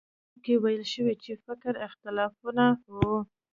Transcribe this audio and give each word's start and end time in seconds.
په 0.03 0.07
ځواب 0.07 0.37
کې 0.43 0.53
ویل 0.63 0.83
شوي 0.93 1.15
چې 1.23 1.31
فکري 1.43 1.79
اختلافونه 1.87 2.65
وو. 2.93 3.15